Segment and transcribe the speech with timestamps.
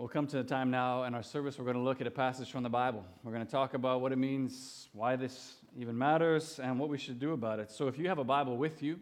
[0.00, 1.58] We'll come to the time now in our service.
[1.58, 3.04] We're going to look at a passage from the Bible.
[3.22, 6.96] We're going to talk about what it means, why this even matters, and what we
[6.96, 7.70] should do about it.
[7.70, 8.98] So, if you have a Bible with you,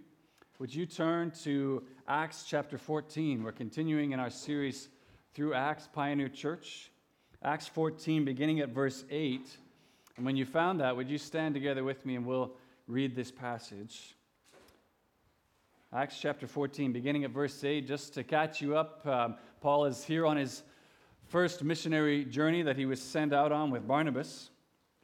[0.58, 3.44] would you turn to Acts chapter 14?
[3.44, 4.88] We're continuing in our series
[5.34, 6.90] through Acts Pioneer Church.
[7.44, 9.56] Acts 14, beginning at verse 8.
[10.16, 12.50] And when you found that, would you stand together with me and we'll
[12.88, 14.16] read this passage?
[15.92, 19.06] Acts chapter 14, beginning at verse 8, just to catch you up.
[19.06, 20.64] Um, Paul is here on his
[21.28, 24.48] first missionary journey that he was sent out on with Barnabas.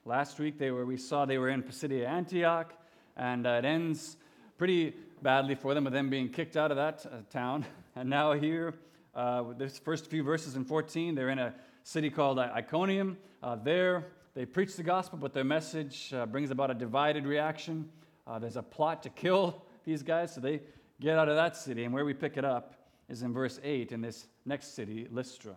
[0.07, 2.73] Last week they were, we saw they were in Pisidia Antioch,
[3.17, 4.17] and uh, it ends
[4.57, 7.65] pretty badly for them with them being kicked out of that uh, town.
[7.97, 8.75] And now here,
[9.15, 13.17] uh, with this first few verses in 14, they're in a city called Iconium.
[13.41, 17.89] Uh, there, they preach the gospel, but their message uh, brings about a divided reaction.
[18.27, 20.61] Uh, there's a plot to kill these guys, so they
[21.01, 21.85] get out of that city.
[21.85, 22.75] And where we pick it up
[23.09, 25.55] is in verse 8 in this next city, Lystra.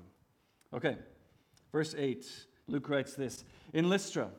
[0.74, 0.98] Okay,
[1.72, 2.26] verse 8,
[2.68, 4.30] Luke writes this In Lystra,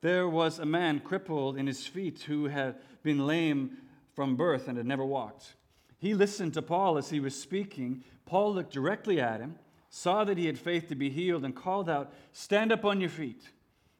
[0.00, 3.78] there was a man crippled in his feet who had been lame
[4.14, 5.54] from birth and had never walked.
[5.98, 8.04] He listened to Paul as he was speaking.
[8.26, 9.56] Paul looked directly at him,
[9.88, 13.10] saw that he had faith to be healed, and called out, Stand up on your
[13.10, 13.48] feet.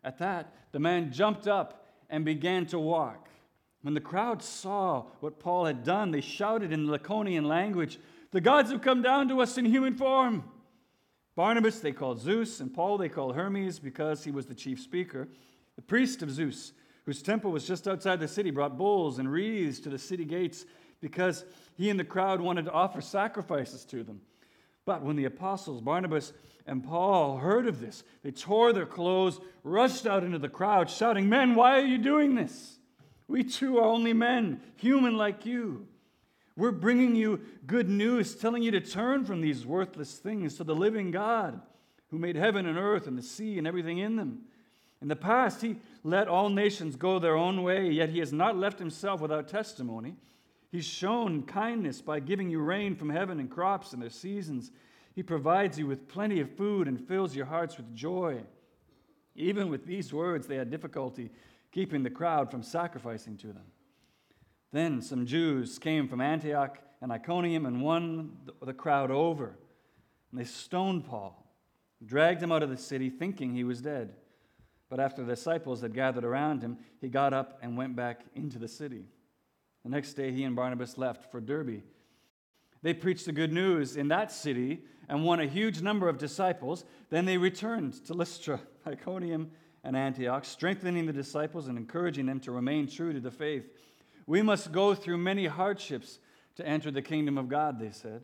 [0.03, 3.29] At that, the man jumped up and began to walk.
[3.83, 7.99] When the crowd saw what Paul had done, they shouted in the Lycaonian language,
[8.33, 10.45] The gods have come down to us in human form.
[11.37, 15.29] Barnabas they called Zeus, and Paul they called Hermes because he was the chief speaker.
[15.77, 16.73] The priest of Zeus,
[17.07, 20.65] whose temple was just outside the city, brought bulls and wreaths to the city gates
[21.01, 21.45] because
[21.77, 24.21] he and the crowd wanted to offer sacrifices to them.
[24.85, 26.33] But when the apostles, Barnabas
[26.67, 31.29] and Paul, heard of this, they tore their clothes, rushed out into the crowd, shouting,
[31.29, 32.79] Men, why are you doing this?
[33.27, 35.89] We too are only men, human like you.
[36.57, 40.75] We're bringing you good news, telling you to turn from these worthless things to the
[40.75, 41.61] living God
[42.09, 44.43] who made heaven and earth and the sea and everything in them.
[45.03, 48.57] In the past, he let all nations go their own way, yet he has not
[48.57, 50.15] left himself without testimony.
[50.71, 54.71] He's shown kindness by giving you rain from heaven and crops in their seasons.
[55.15, 58.43] He provides you with plenty of food and fills your hearts with joy.
[59.35, 61.31] Even with these words, they had difficulty
[61.73, 63.65] keeping the crowd from sacrificing to them.
[64.75, 69.57] Then some Jews came from Antioch and Iconium and won the crowd over.
[70.33, 71.47] And they stoned Paul,
[72.05, 74.17] dragged him out of the city, thinking he was dead.
[74.91, 78.59] But after the disciples had gathered around him, he got up and went back into
[78.59, 79.05] the city.
[79.85, 81.83] The next day, he and Barnabas left for Derbe.
[82.83, 86.85] They preached the good news in that city and won a huge number of disciples.
[87.11, 89.53] Then they returned to Lystra, Iconium,
[89.85, 93.71] and Antioch, strengthening the disciples and encouraging them to remain true to the faith.
[94.27, 96.19] We must go through many hardships
[96.57, 98.23] to enter the kingdom of God, they said.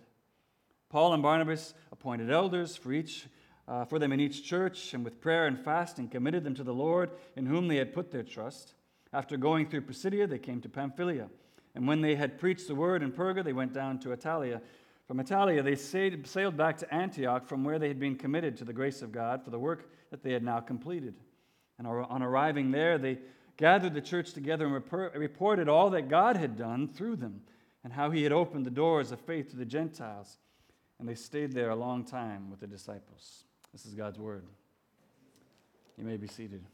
[0.88, 3.26] Paul and Barnabas appointed elders for, each,
[3.68, 6.74] uh, for them in each church, and with prayer and fasting committed them to the
[6.74, 8.74] Lord in whom they had put their trust.
[9.12, 11.28] After going through Pisidia, they came to Pamphylia.
[11.74, 14.60] And when they had preached the word in Perga, they went down to Attalia.
[15.06, 18.72] From Attalia, they sailed back to Antioch, from where they had been committed to the
[18.72, 21.14] grace of God for the work that they had now completed.
[21.78, 23.18] And on arriving there, they
[23.60, 27.42] gathered the church together and reported all that God had done through them
[27.84, 30.38] and how he had opened the doors of faith to the Gentiles.
[30.98, 33.44] And they stayed there a long time with the disciples.
[33.70, 34.44] This is God's word.
[35.98, 36.64] You may be seated.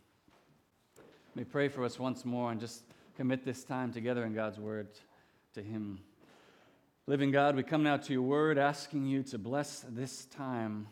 [1.34, 2.84] May pray for us once more and just
[3.16, 4.86] commit this time together in God's word
[5.54, 5.98] to him.
[7.08, 10.86] Living God, we come now to your word asking you to bless this time.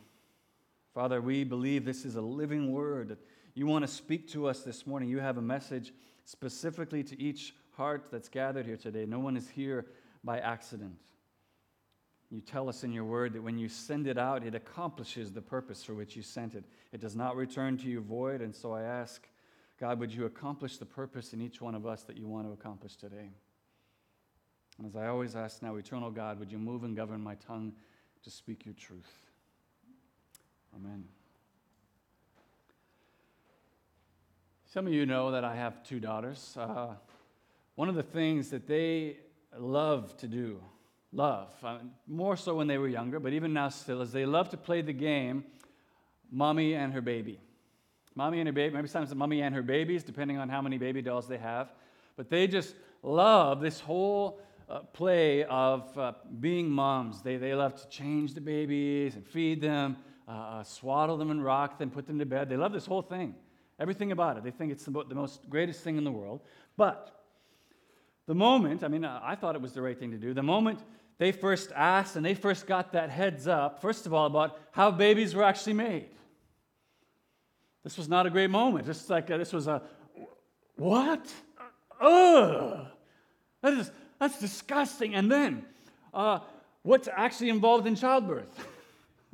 [0.94, 3.19] Father, we believe this is a living word that
[3.55, 5.09] you want to speak to us this morning.
[5.09, 5.93] You have a message
[6.25, 9.05] specifically to each heart that's gathered here today.
[9.05, 9.87] No one is here
[10.22, 10.97] by accident.
[12.31, 15.43] You tell us in your word that when you send it out, it accomplishes the
[15.43, 16.65] purpose for which you sent it.
[16.93, 18.41] It does not return to you void.
[18.41, 19.26] And so I ask,
[19.81, 22.53] God, would you accomplish the purpose in each one of us that you want to
[22.53, 23.31] accomplish today?
[24.78, 27.72] And as I always ask now, eternal God, would you move and govern my tongue
[28.22, 29.25] to speak your truth?
[30.76, 31.05] Amen.
[34.67, 36.56] Some of you know that I have two daughters.
[36.59, 36.94] Uh,
[37.76, 39.19] one of the things that they
[39.56, 40.61] love to do,
[41.12, 41.79] love, uh,
[42.09, 44.82] more so when they were younger, but even now still, is they love to play
[44.82, 45.44] the game
[46.31, 47.38] Mommy and Her Baby.
[48.17, 51.03] Mommy and her baby, maybe sometimes Mommy and Her Babies, depending on how many baby
[51.03, 51.73] dolls they have.
[52.17, 57.23] But they just love this whole uh, play of uh, being moms.
[57.23, 61.44] They, they love to change the babies and feed them, uh, uh swaddle them and
[61.44, 62.49] rock them, put them to bed.
[62.49, 63.35] They love this whole thing.
[63.79, 64.44] Everything about it.
[64.44, 66.41] They think it's the, most greatest thing in the world.
[66.76, 67.25] But
[68.26, 70.81] the moment, I mean, I thought it was the right thing to do, the moment
[71.19, 74.91] they first asked and they first got that heads up, first of all, about how
[74.91, 76.06] babies were actually made.
[77.85, 78.87] This was not a great moment.
[78.87, 79.82] Just like this was a,
[80.76, 81.32] what?
[82.00, 82.87] Ugh!
[83.62, 85.15] That is, that's disgusting.
[85.15, 85.65] And then,
[86.12, 86.41] uh,
[86.82, 88.67] what's actually involved in childbirth?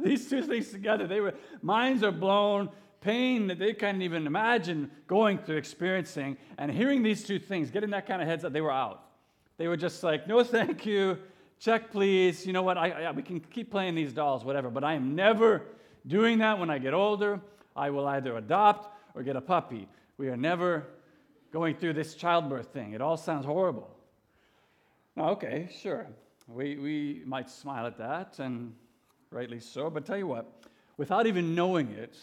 [0.04, 2.70] These two things together, they were, minds are blown,
[3.00, 7.90] pain that they can't even imagine going through, experiencing, and hearing these two things, getting
[7.90, 9.04] that kind of heads up, they were out.
[9.56, 11.18] They were just like, no, thank you.
[11.58, 12.46] Check, please.
[12.46, 12.78] You know what?
[12.78, 15.62] I, I, we can keep playing these dolls, whatever, but I am never
[16.06, 17.40] doing that when I get older.
[17.76, 19.88] I will either adopt or get a puppy.
[20.16, 20.86] We are never
[21.52, 22.92] going through this childbirth thing.
[22.92, 23.90] It all sounds horrible.
[25.16, 26.06] Now, okay, sure.
[26.46, 28.72] We, we might smile at that, and
[29.32, 30.46] rightly so, but tell you what,
[30.96, 32.16] without even knowing it,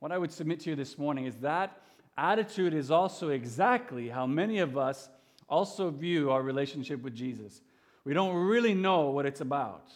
[0.00, 1.80] what I would submit to you this morning is that
[2.18, 5.08] attitude is also exactly how many of us
[5.48, 7.60] also view our relationship with Jesus.
[8.04, 9.92] We don't really know what it's about.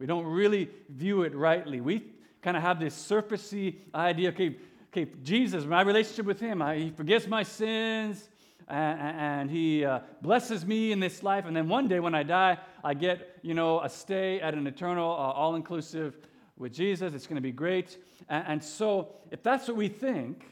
[0.00, 1.80] We don't really view it rightly.
[1.80, 2.04] We
[2.40, 4.56] kind of have this surfacey idea okay,
[4.92, 8.28] okay Jesus, my relationship with Him, I, He forgives my sins
[8.72, 11.44] and, He uh, blesses me in this life.
[11.46, 14.66] And then one day when I die, I get, you know, a stay at an
[14.66, 16.16] eternal, uh, all inclusive
[16.56, 17.14] with Jesus.
[17.14, 17.98] It's going to be great.
[18.28, 20.44] And, and, so, if that's what we think,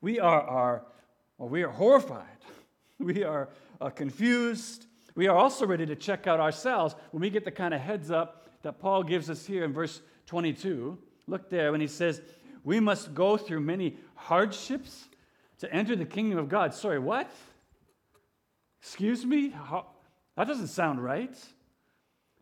[0.00, 0.84] we are, are
[1.38, 2.26] well, we are horrified.
[3.00, 3.48] We are
[3.80, 4.86] uh, confused.
[5.16, 8.08] We are also ready to check out ourselves when we get the kind of heads
[8.08, 10.96] up that Paul gives us here in verse 22.
[11.26, 12.22] Look there when he says,
[12.62, 15.08] We must go through many hardships
[15.64, 16.74] to enter the kingdom of God.
[16.74, 17.30] Sorry, what?
[18.80, 19.50] Excuse me?
[19.50, 19.86] How?
[20.36, 21.36] That doesn't sound right.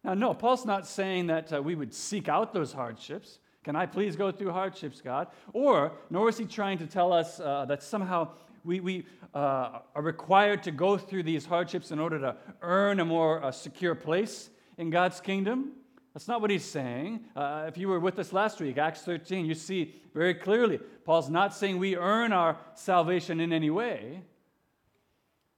[0.03, 3.39] Now, no, Paul's not saying that uh, we would seek out those hardships.
[3.63, 5.29] Can I please go through hardships, God?
[5.53, 8.31] Or, nor is he trying to tell us uh, that somehow
[8.65, 13.05] we, we uh, are required to go through these hardships in order to earn a
[13.05, 15.73] more uh, secure place in God's kingdom.
[16.15, 17.25] That's not what he's saying.
[17.35, 21.31] Uh, if you were with us last week, Acts 13, you see very clearly, Paul's
[21.31, 24.23] not saying we earn our salvation in any way.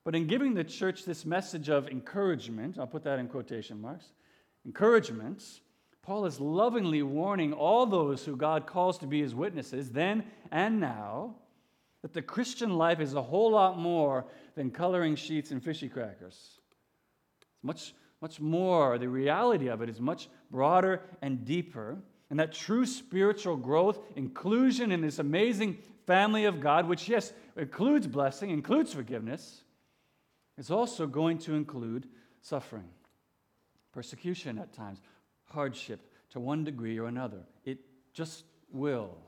[0.05, 4.13] But in giving the church this message of encouragement, I'll put that in quotation marks,
[4.65, 5.43] encouragement,
[6.03, 10.79] Paul is lovingly warning all those who God calls to be his witnesses, then and
[10.79, 11.37] now,
[12.03, 16.61] that the Christian life is a whole lot more than coloring sheets and fishy crackers.
[17.41, 18.97] It's much, much more.
[18.97, 21.99] The reality of it is much broader and deeper.
[22.31, 25.77] And that true spiritual growth, inclusion in this amazing
[26.07, 29.63] family of God, which, yes, includes blessing, includes forgiveness,
[30.57, 32.09] is also going to include
[32.41, 32.89] suffering
[33.93, 35.03] persecution at times,
[35.45, 36.01] hardship
[36.31, 37.43] to one degree or another.
[37.67, 37.79] It
[38.15, 39.19] just will.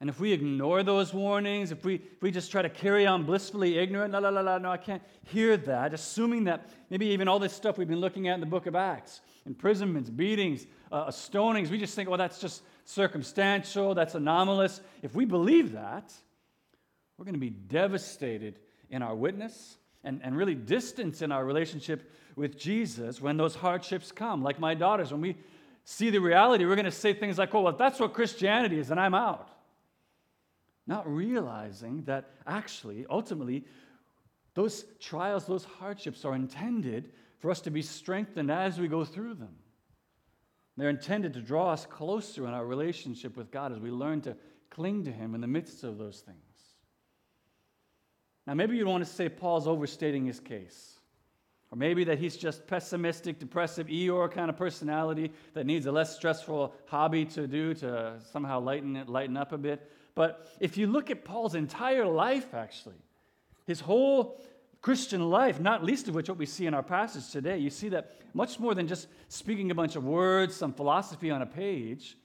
[0.00, 3.24] And if we ignore those warnings, if we, if we just try to carry on
[3.24, 7.28] blissfully ignorant, la la la la, no, I can't hear that, assuming that maybe even
[7.28, 11.06] all this stuff we've been looking at in the book of Acts, imprisonments, beatings, uh,
[11.06, 14.82] stonings, we just think, well, that's just circumstantial, that's anomalous.
[15.02, 16.12] If we believe that,
[17.16, 18.58] we're going to be devastated
[18.90, 24.12] in our witness and, and really distance in our relationship with Jesus when those hardships
[24.12, 24.42] come.
[24.42, 25.36] Like my daughters, when we
[25.84, 28.90] see the reality, we're going to say things like, oh, well, that's what Christianity is,
[28.90, 29.48] and I'm out.
[30.86, 33.64] Not realizing that actually, ultimately,
[34.54, 39.34] those trials, those hardships are intended for us to be strengthened as we go through
[39.34, 39.56] them.
[40.76, 44.36] They're intended to draw us closer in our relationship with God as we learn to
[44.70, 46.38] cling to Him in the midst of those things.
[48.46, 51.00] Now, maybe you want to say Paul's overstating his case.
[51.72, 56.14] Or maybe that he's just pessimistic, depressive, Eeyore kind of personality that needs a less
[56.14, 59.90] stressful hobby to do to somehow lighten it, lighten up a bit.
[60.16, 62.96] But if you look at Paul's entire life, actually,
[63.66, 64.40] his whole
[64.80, 67.90] Christian life, not least of which what we see in our passage today, you see
[67.90, 72.16] that much more than just speaking a bunch of words, some philosophy on a page,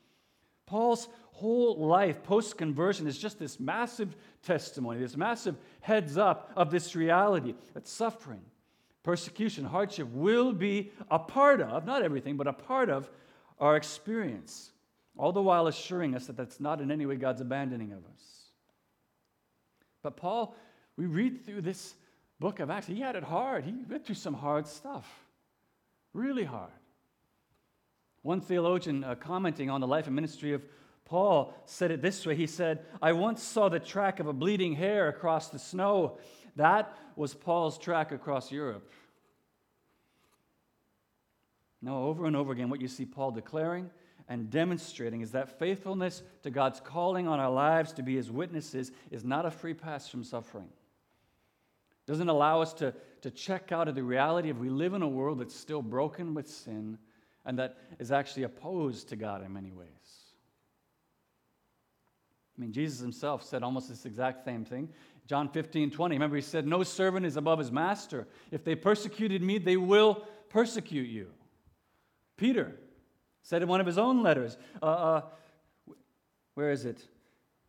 [0.66, 6.72] Paul's whole life post conversion is just this massive testimony, this massive heads up of
[6.72, 8.42] this reality that suffering,
[9.04, 13.10] persecution, hardship will be a part of, not everything, but a part of
[13.60, 14.72] our experience,
[15.18, 18.24] all the while assuring us that that's not in any way God's abandoning of us.
[20.04, 20.56] But Paul,
[20.98, 21.94] we read through this
[22.40, 23.64] book of Acts, he had it hard.
[23.64, 25.08] He went through some hard stuff,
[26.14, 26.72] really hard.
[28.24, 30.64] One theologian uh, commenting on the life and ministry of
[31.06, 34.74] Paul said it this way He said, I once saw the track of a bleeding
[34.74, 36.18] hare across the snow.
[36.56, 38.92] That was Paul's track across Europe.
[41.82, 43.90] Now, over and over again, what you see Paul declaring
[44.32, 48.94] and demonstrating is that faithfulness to God's calling on our lives to be his witnesses
[49.12, 50.70] is not a free pass from suffering.
[52.08, 55.08] Doesn't allow us to, to check out of the reality of we live in a
[55.08, 56.98] world that's still broken with sin
[57.46, 59.90] and that is actually opposed to God in many ways.
[62.58, 64.88] I mean, Jesus himself said almost this exact same thing.
[65.28, 66.16] John 15, 20.
[66.16, 68.30] Remember, he said, No servant is above his master.
[68.50, 71.32] If they persecuted me, they will persecute you.
[72.38, 72.78] Peter
[73.44, 75.22] said in one of his own letters, uh, uh,
[76.56, 77.02] where is it?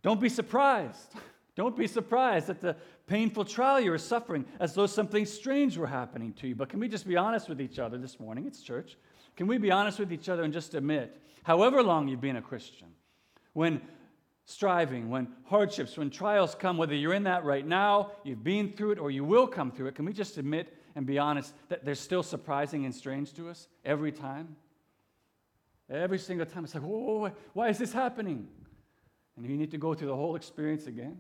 [0.03, 1.15] Don't be surprised.
[1.55, 2.77] Don't be surprised at the
[3.07, 6.55] painful trial you are suffering as though something strange were happening to you.
[6.55, 8.47] But can we just be honest with each other this morning?
[8.47, 8.97] It's church.
[9.37, 12.43] Can we be honest with each other and just admit, however long you've been a
[12.43, 12.89] Christian,
[13.53, 13.83] when
[14.45, 18.93] striving, when hardships, when trials come, whether you're in that right now, you've been through
[18.93, 21.85] it, or you will come through it, can we just admit and be honest that
[21.85, 24.57] they're still surprising and strange to us every time?
[25.93, 28.49] Every single time, it's like, whoa, whoa, why is this happening?
[29.37, 31.19] And you need to go through the whole experience again.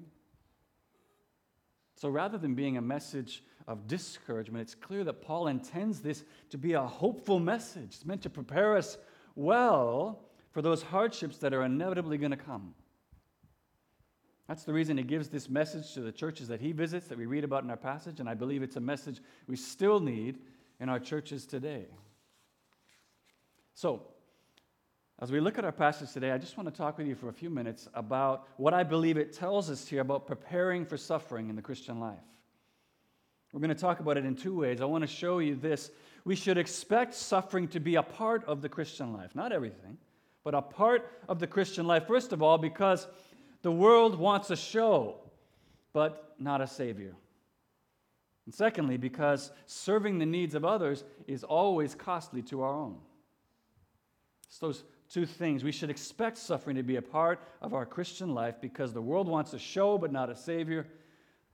[1.97, 6.59] So rather than being a message of discouragement, it's clear that Paul intends this to
[6.59, 7.91] be a hopeful message.
[7.95, 8.97] It's meant to prepare us
[9.37, 12.75] well for those hardships that are inevitably going to come.
[14.49, 17.27] That's the reason he gives this message to the churches that he visits, that we
[17.27, 20.39] read about in our passage, and I believe it's a message we still need
[20.81, 21.87] in our churches today.
[23.75, 24.03] So,
[25.23, 27.29] as we look at our passage today, I just want to talk with you for
[27.29, 31.49] a few minutes about what I believe it tells us here about preparing for suffering
[31.49, 32.19] in the Christian life.
[33.53, 34.81] We're going to talk about it in two ways.
[34.81, 35.93] I want to show you this.
[36.25, 39.97] We should expect suffering to be a part of the Christian life, not everything,
[40.43, 43.07] but a part of the Christian life, first of all, because
[43.63, 45.19] the world wants a show,
[45.93, 47.15] but not a Savior.
[48.47, 52.99] And secondly, because serving the needs of others is always costly to our own.
[54.49, 55.63] It's those two things.
[55.63, 59.29] We should expect suffering to be a part of our Christian life because the world
[59.29, 60.87] wants a show but not a Savior,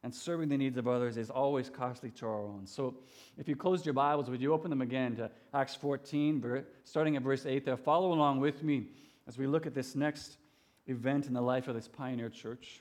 [0.05, 2.67] and serving the needs of others is always costly to our own.
[2.67, 2.95] So
[3.37, 7.23] if you closed your Bibles, would you open them again to Acts 14, starting at
[7.23, 7.77] verse 8 there?
[7.77, 8.87] Follow along with me
[9.27, 10.37] as we look at this next
[10.87, 12.81] event in the life of this pioneer church.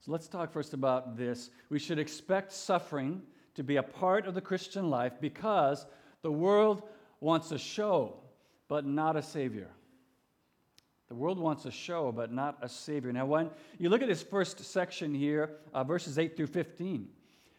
[0.00, 1.50] So let's talk first about this.
[1.68, 3.20] We should expect suffering
[3.56, 5.84] to be a part of the Christian life because
[6.22, 6.84] the world
[7.18, 8.14] wants a show
[8.70, 9.66] but not a Savior.
[11.08, 13.12] The world wants a show, but not a Savior.
[13.12, 13.50] Now, when
[13.80, 17.08] you look at this first section here, uh, verses 8 through 15,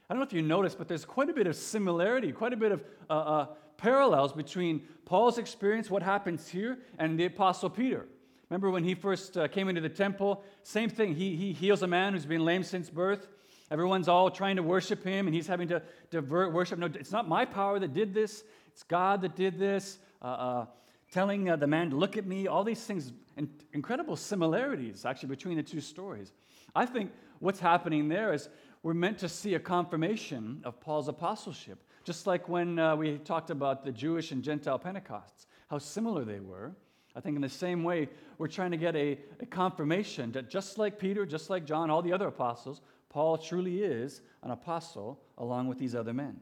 [0.10, 2.58] I don't know if you noticed, but there's quite a bit of similarity, quite a
[2.58, 8.08] bit of uh, uh, parallels between Paul's experience, what happens here, and the Apostle Peter.
[8.50, 10.46] Remember when he first uh, came into the temple?
[10.63, 11.13] Same thing.
[11.13, 13.27] He, he heals a man who's been lame since birth.
[13.70, 16.80] Everyone's all trying to worship him, and he's having to divert worship.
[16.80, 20.00] No, it's not my power that did this, it's God that did this.
[20.22, 20.65] Uh, uh,
[21.12, 25.30] telling uh, the man to look at me, all these things, in- incredible similarities actually
[25.30, 26.34] between the two stories.
[26.74, 28.50] I think what's happening there is
[28.82, 33.50] we're meant to see a confirmation of Paul's apostleship, just like when uh, we talked
[33.50, 36.72] about the Jewish and Gentile Pentecosts, how similar they were.
[37.15, 40.77] I think in the same way, we're trying to get a, a confirmation that just
[40.77, 45.68] like Peter, just like John, all the other apostles, Paul truly is an apostle along
[45.68, 46.39] with these other men.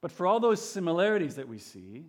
[0.00, 2.06] But for all those similarities that we see,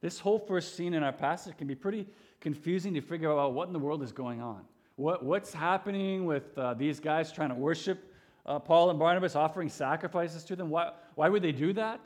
[0.00, 2.06] this whole first scene in our passage can be pretty
[2.40, 4.64] confusing to figure out what in the world is going on.
[4.96, 8.12] What, what's happening with uh, these guys trying to worship
[8.46, 10.70] uh, Paul and Barnabas, offering sacrifices to them?
[10.70, 12.00] Why, why would they do that?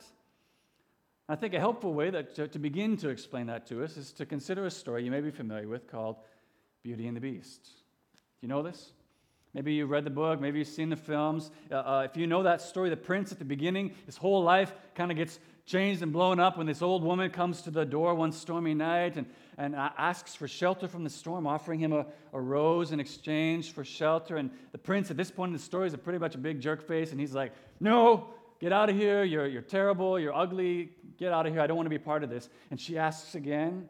[1.27, 4.11] I think a helpful way that, to, to begin to explain that to us is
[4.13, 6.17] to consider a story you may be familiar with called
[6.83, 7.63] Beauty and the Beast.
[7.63, 8.91] Do you know this?
[9.53, 11.49] Maybe you've read the book, maybe you've seen the films.
[11.71, 14.73] Uh, uh, if you know that story, the prince at the beginning, his whole life
[14.93, 18.13] kind of gets changed and blown up when this old woman comes to the door
[18.13, 19.25] one stormy night and,
[19.57, 23.83] and asks for shelter from the storm, offering him a, a rose in exchange for
[23.83, 24.37] shelter.
[24.37, 26.61] And the prince, at this point in the story, is a pretty much a big
[26.61, 28.29] jerk face, and he's like, No,
[28.59, 29.23] get out of here.
[29.23, 30.19] You're, you're terrible.
[30.19, 30.91] You're ugly.
[31.17, 31.61] Get out of here.
[31.61, 32.47] I don't want to be part of this.
[32.69, 33.89] And she asks again,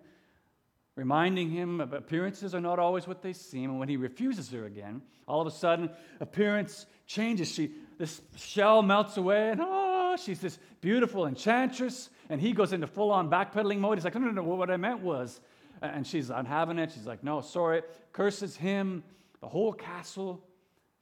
[0.96, 3.70] reminding him of appearances are not always what they seem.
[3.70, 5.90] And when he refuses her again, all of a sudden,
[6.22, 7.52] appearance changes.
[7.52, 9.85] She, this shell melts away, and oh,
[10.20, 12.10] she's this beautiful enchantress.
[12.30, 13.98] And he goes into full on backpedaling mode.
[13.98, 15.42] He's like, no, no, no, what I meant was.
[15.82, 16.92] And she's not having it.
[16.92, 17.82] She's like, no, sorry.
[18.12, 19.04] Curses him,
[19.42, 20.44] the whole castle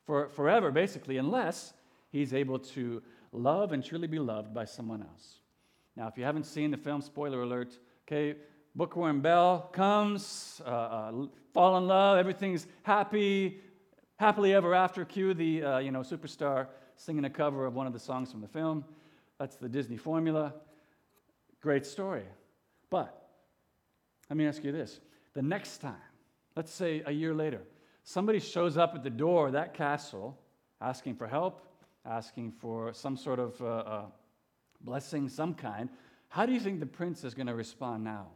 [0.06, 1.74] for forever, basically, unless
[2.12, 3.02] he's able to
[3.32, 5.40] love and truly be loved by someone else.
[5.96, 7.78] Now, if you haven't seen the film, spoiler alert,
[8.08, 8.36] okay,
[8.76, 11.12] Bookworm Belle comes, uh, uh,
[11.54, 13.60] fall in love, everything's happy,
[14.18, 15.06] happily ever after.
[15.06, 18.42] Cue the uh, you know superstar singing a cover of one of the songs from
[18.42, 18.84] the film.
[19.40, 20.54] That's the Disney formula.
[21.62, 22.24] Great story.
[22.90, 23.30] But
[24.30, 25.00] let me ask you this
[25.34, 25.96] the next time,
[26.56, 27.62] let's say a year later,
[28.04, 30.38] somebody shows up at the door of that castle
[30.82, 31.62] asking for help,
[32.06, 34.06] asking for some sort of uh, uh,
[34.82, 35.90] blessing, some kind.
[36.28, 38.28] How do you think the prince is going to respond now?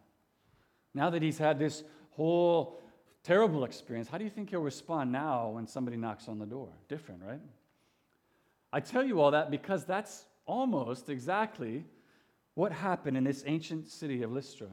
[0.94, 2.80] Now that he's had this whole
[3.24, 6.70] terrible experience, how do you think he'll respond now when somebody knocks on the door?
[6.88, 7.42] Different, right?
[8.72, 11.86] I tell you all that because that's almost exactly
[12.56, 14.68] what happened in this ancient city of Lystra.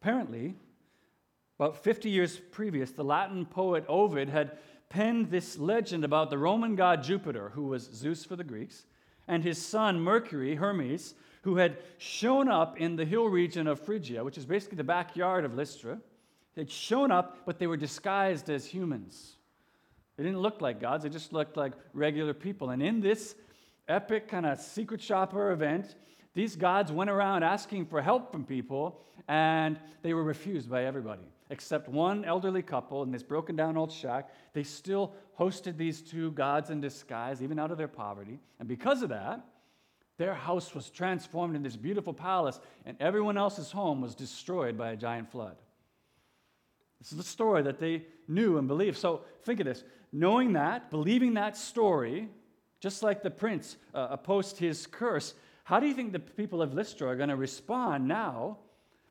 [0.00, 0.54] Apparently,
[1.58, 4.56] about 50 years previous, the Latin poet Ovid had
[4.88, 8.86] penned this legend about the Roman god Jupiter, who was Zeus for the Greeks,
[9.28, 14.24] and his son Mercury, Hermes, who had shown up in the hill region of Phrygia,
[14.24, 15.98] which is basically the backyard of Lystra.
[16.54, 19.36] They'd shown up, but they were disguised as humans.
[20.16, 22.70] They didn't look like gods, they just looked like regular people.
[22.70, 23.34] And in this
[23.90, 25.96] epic kind of secret shopper event,
[26.34, 31.22] these gods went around asking for help from people, and they were refused by everybody
[31.50, 34.30] except one elderly couple in this broken down old shack.
[34.54, 38.38] They still hosted these two gods in disguise, even out of their poverty.
[38.60, 39.44] And because of that,
[40.16, 44.90] their house was transformed in this beautiful palace, and everyone else's home was destroyed by
[44.90, 45.56] a giant flood.
[47.00, 48.98] This is the story that they knew and believed.
[48.98, 49.82] So think of this
[50.12, 52.28] knowing that, believing that story,
[52.80, 55.34] just like the prince uh, opposed his curse,
[55.64, 58.58] how do you think the people of Lystra are going to respond now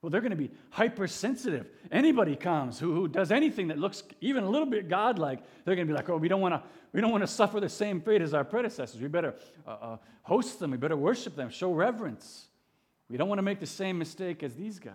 [0.01, 1.67] well, they're going to be hypersensitive.
[1.91, 5.87] Anybody comes who, who does anything that looks even a little bit godlike, they're going
[5.87, 8.01] to be like, oh, we don't want to we don't want to suffer the same
[8.01, 8.99] fate as our predecessors.
[8.99, 9.35] We better
[9.67, 10.71] uh, uh, host them.
[10.71, 12.47] We better worship them, show reverence.
[13.09, 14.93] We don't want to make the same mistake as these guys.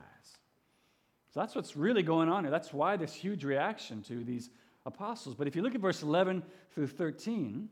[1.32, 2.50] So that's what's really going on here.
[2.50, 4.50] That's why this huge reaction to these
[4.86, 5.36] apostles.
[5.36, 7.68] But if you look at verse 11 through 13,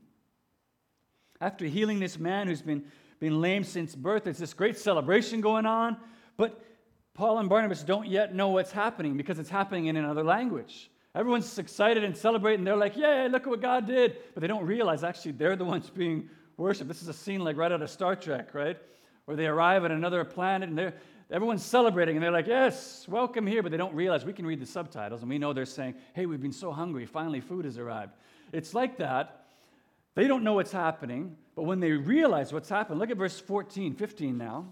[1.42, 2.84] after healing this man who's been,
[3.18, 5.96] been lame since birth, there's this great celebration going on.
[6.36, 6.64] But
[7.14, 10.88] Paul and Barnabas don't yet know what's happening because it's happening in another language.
[11.16, 12.64] Everyone's excited and celebrating.
[12.64, 14.16] They're like, Yay, look at what God did.
[14.34, 16.86] But they don't realize actually they're the ones being worshiped.
[16.86, 18.78] This is a scene like right out of Star Trek, right?
[19.24, 20.94] Where they arrive at another planet and they're,
[21.28, 23.64] everyone's celebrating and they're like, Yes, welcome here.
[23.64, 26.24] But they don't realize we can read the subtitles and we know they're saying, Hey,
[26.24, 27.04] we've been so hungry.
[27.04, 28.12] Finally, food has arrived.
[28.52, 29.41] It's like that.
[30.14, 33.94] They don't know what's happening, but when they realize what's happened, look at verse 14,
[33.94, 34.66] 15 now.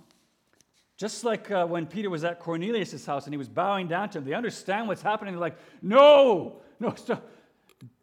[0.96, 4.18] Just like uh, when Peter was at Cornelius' house and he was bowing down to
[4.18, 5.33] him, they understand what's happening.
[5.33, 7.26] They're like, no, no, stop.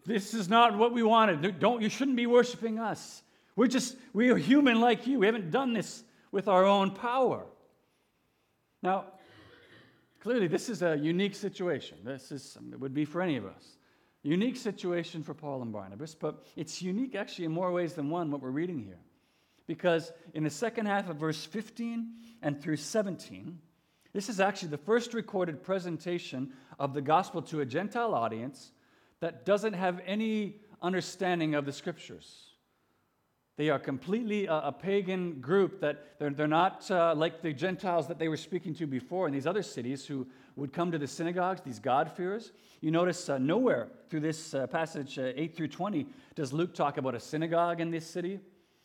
[0.04, 1.60] this is not what we wanted.
[1.60, 3.22] Don't, you shouldn't be worshiping us.
[3.56, 5.20] We're just, we are human like you.
[5.20, 7.46] We haven't done this with our own power.
[8.82, 9.06] Now,
[10.20, 12.00] clearly, this is a unique situation.
[12.04, 13.77] This is, it would be for any of us.
[14.24, 18.32] Unique situation for Paul and Barnabas, but it's unique actually in more ways than one
[18.32, 19.00] what we're reading here.
[19.68, 23.60] Because in the second half of verse 15 and through 17,
[24.14, 28.72] this is actually the first recorded presentation of the gospel to a Gentile audience
[29.20, 32.52] that doesn't have any understanding of the scriptures.
[33.58, 38.08] They are completely a, a pagan group that they're, they're not uh, like the Gentiles
[38.08, 40.28] that they were speaking to before in these other cities who
[40.58, 42.52] would come to the synagogues, these God-fearers.
[42.82, 46.98] You notice uh, nowhere through this uh, passage uh, 8 through 20 does Luke talk
[46.98, 48.40] about a synagogue in this city.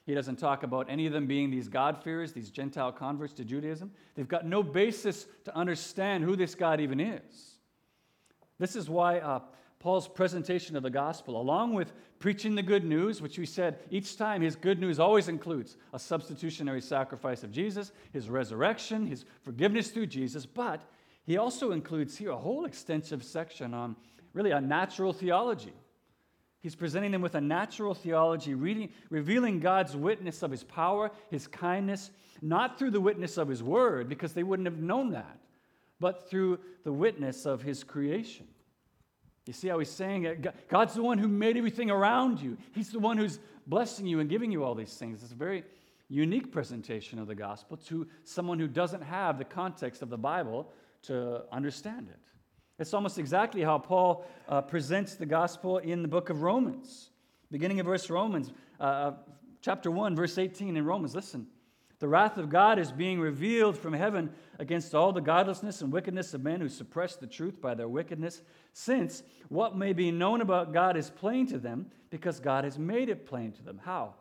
[0.04, 3.90] He doesn't talk about any of them being these God-fearers, these Gentile converts to Judaism.
[4.14, 7.56] They've got no basis to understand who this God even is.
[8.58, 9.40] This is why uh,
[9.78, 14.16] Paul's presentation of the gospel, along with preaching the good news, which we said each
[14.16, 19.88] time his good news always includes a substitutionary sacrifice of Jesus, his resurrection, his forgiveness
[19.88, 20.82] through Jesus, but
[21.24, 23.96] he also includes here a whole extensive section on
[24.34, 25.72] really a natural theology.
[26.60, 31.46] He's presenting them with a natural theology, reading, revealing God's witness of his power, his
[31.48, 35.38] kindness, not through the witness of his word, because they wouldn't have known that,
[35.98, 38.46] but through the witness of his creation.
[39.46, 40.68] You see how he's saying it?
[40.68, 42.56] God's the one who made everything around you.
[42.72, 45.22] He's the one who's blessing you and giving you all these things.
[45.22, 45.64] It's a very
[46.08, 50.70] unique presentation of the gospel to someone who doesn't have the context of the Bible
[51.02, 52.20] to understand it.
[52.78, 57.10] It's almost exactly how Paul uh, presents the gospel in the book of Romans.
[57.50, 59.14] Beginning of verse Romans, uh, uh,
[59.60, 61.14] chapter 1, verse 18 in Romans.
[61.14, 61.46] Listen.
[62.02, 66.34] The wrath of God is being revealed from heaven against all the godlessness and wickedness
[66.34, 70.72] of men who suppress the truth by their wickedness, since what may be known about
[70.72, 73.80] God is plain to them, because God has made it plain to them.
[73.84, 74.14] How?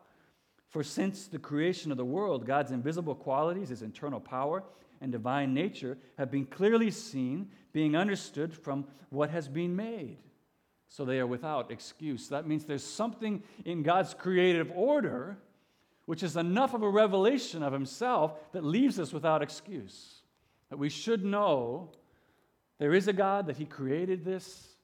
[0.68, 4.62] For since the creation of the world, God's invisible qualities, his eternal power,
[5.02, 10.18] and divine nature have been clearly seen, being understood from what has been made.
[10.88, 12.28] So they are without excuse.
[12.28, 15.36] That means there's something in God's creative order
[16.06, 20.22] which is enough of a revelation of himself that leaves us without excuse.
[20.70, 21.90] That we should know
[22.78, 24.76] there is a God, that he created this,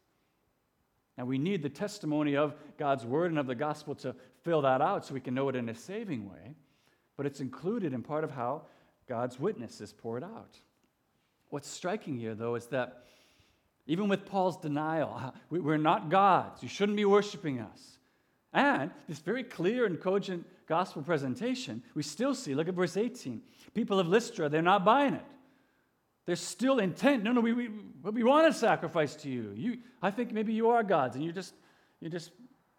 [1.17, 4.81] and we need the testimony of God's word and of the gospel to fill that
[4.81, 6.55] out so we can know it in a saving way,
[7.17, 8.63] but it's included in part of how
[9.09, 10.59] God's witness is poured out.
[11.51, 13.05] What's striking here, though, is that
[13.87, 16.63] even with Paul's denial, uh, we're not gods.
[16.63, 17.99] You shouldn't be worshiping us.
[18.53, 23.41] And this very clear and cogent gospel presentation, we still see, look at verse 18.
[23.73, 25.25] People of Lystra, they're not buying it.
[26.27, 27.23] They're still intent.
[27.23, 27.71] No, no, we, we,
[28.03, 29.53] we want to sacrifice to you.
[29.57, 29.79] you.
[30.03, 31.55] I think maybe you are gods and you're just,
[32.01, 32.31] you're just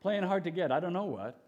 [0.01, 0.71] playing hard to get.
[0.71, 1.39] I don't know what.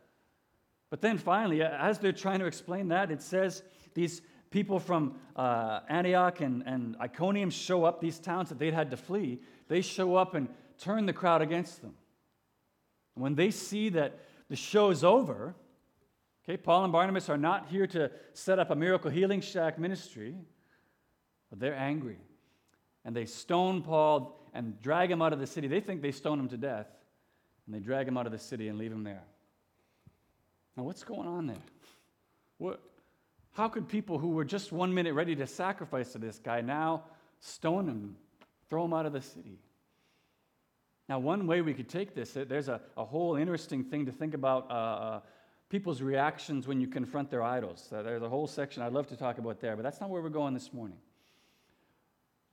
[0.89, 3.61] But then finally, as they're trying to explain that, it says
[3.93, 8.91] these people from uh, Antioch and, and Iconium show up, these towns that they'd had
[8.91, 11.95] to flee, they show up and turn the crowd against them.
[13.15, 15.55] When they see that the show's over,
[16.43, 20.35] okay, Paul and Barnabas are not here to set up a miracle healing shack ministry.
[21.49, 22.17] But they're angry.
[23.03, 25.67] And they stone Paul and drag him out of the city.
[25.67, 26.87] They think they stone him to death.
[27.65, 29.23] And they drag him out of the city and leave him there.
[30.75, 31.57] Now, what's going on there?
[32.57, 32.79] What,
[33.53, 37.03] how could people who were just one minute ready to sacrifice to this guy now
[37.39, 38.15] stone him,
[38.69, 39.59] throw him out of the city?
[41.09, 44.33] Now, one way we could take this, there's a, a whole interesting thing to think
[44.33, 45.19] about uh, uh,
[45.67, 47.91] people's reactions when you confront their idols.
[47.91, 50.21] Uh, there's a whole section I'd love to talk about there, but that's not where
[50.21, 50.97] we're going this morning.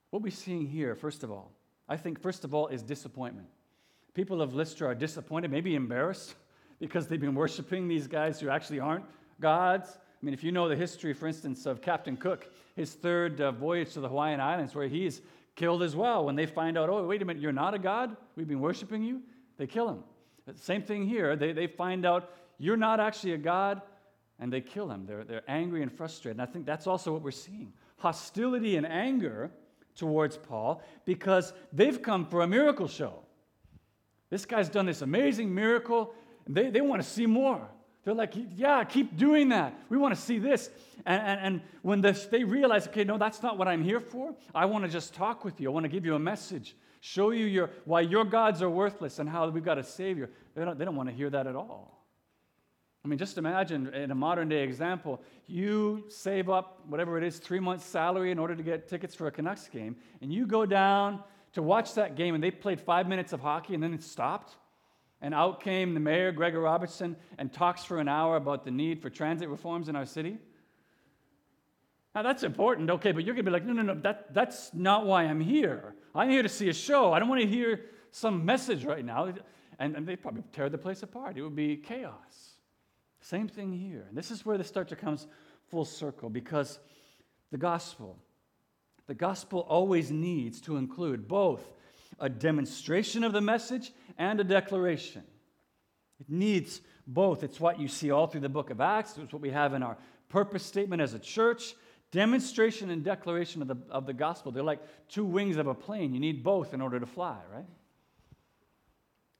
[0.09, 1.53] What we're seeing here, first of all,
[1.87, 3.47] I think, first of all, is disappointment.
[4.13, 6.35] People of Lystra are disappointed, maybe embarrassed,
[6.79, 9.05] because they've been worshiping these guys who actually aren't
[9.39, 9.97] gods.
[10.21, 13.51] I mean, if you know the history, for instance, of Captain Cook, his third uh,
[13.51, 15.21] voyage to the Hawaiian Islands, where he's
[15.55, 18.17] killed as well, when they find out, oh, wait a minute, you're not a god?
[18.35, 19.21] We've been worshiping you?
[19.57, 20.03] They kill him.
[20.55, 21.35] Same thing here.
[21.35, 23.81] They, they find out you're not actually a god,
[24.39, 25.05] and they kill him.
[25.05, 26.39] They're, they're angry and frustrated.
[26.39, 29.51] And I think that's also what we're seeing hostility and anger
[29.95, 33.19] towards Paul because they've come for a miracle show.
[34.29, 36.13] This guy's done this amazing miracle,
[36.45, 37.67] and they, they want to see more.
[38.03, 39.73] They're like, yeah, keep doing that.
[39.89, 40.69] We want to see this.
[41.05, 44.33] And, and, and when this, they realize, okay, no, that's not what I'm here for.
[44.55, 45.69] I want to just talk with you.
[45.69, 49.19] I want to give you a message, show you your, why your gods are worthless
[49.19, 50.29] and how we've got a Savior.
[50.55, 51.99] They don't, they don't want to hear that at all.
[53.03, 57.39] I mean, just imagine in a modern day example, you save up whatever it is,
[57.39, 60.65] three months' salary in order to get tickets for a Canucks game, and you go
[60.65, 64.03] down to watch that game, and they played five minutes of hockey, and then it
[64.03, 64.57] stopped.
[65.21, 69.01] And out came the mayor, Gregor Robertson, and talks for an hour about the need
[69.01, 70.37] for transit reforms in our city.
[72.15, 75.05] Now, that's important, okay, but you're to be like, no, no, no, that, that's not
[75.05, 75.93] why I'm here.
[76.15, 77.13] I'm here to see a show.
[77.13, 79.33] I don't want to hear some message right now.
[79.77, 81.37] And, and they'd probably tear the place apart.
[81.37, 82.55] It would be chaos.
[83.21, 84.05] Same thing here.
[84.09, 85.27] And this is where the starter comes
[85.69, 86.79] full circle because
[87.51, 88.17] the gospel,
[89.07, 91.61] the gospel always needs to include both
[92.19, 95.23] a demonstration of the message and a declaration.
[96.19, 97.41] It needs both.
[97.43, 99.81] It's what you see all through the book of Acts, it's what we have in
[99.81, 101.73] our purpose statement as a church.
[102.11, 104.51] Demonstration and declaration of the, of the gospel.
[104.51, 106.13] They're like two wings of a plane.
[106.13, 107.65] You need both in order to fly, right?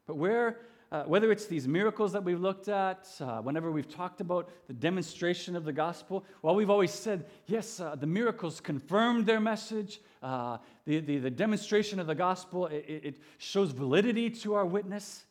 [0.05, 0.57] But where
[0.91, 4.73] uh, whether it's these miracles that we've looked at, uh, whenever we've talked about the
[4.73, 10.01] demonstration of the gospel, well, we've always said, yes, uh, the miracles confirmed their message.
[10.23, 15.25] Uh, the, the, the, demonstration of the gospel, it, it shows validity to our witness.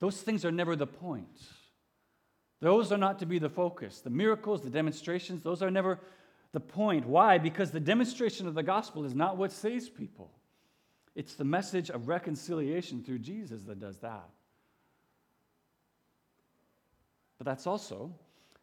[0.00, 1.42] Those things are never the point.
[2.62, 4.00] Those are not to be the focus.
[4.00, 6.00] The miracles, the demonstrations, those are never
[6.52, 7.06] the point.
[7.06, 7.36] Why?
[7.36, 10.30] Because the demonstration of the gospel is not what saves people.
[11.14, 14.30] It's the message of reconciliation through Jesus that does that.
[17.44, 18.10] But that's also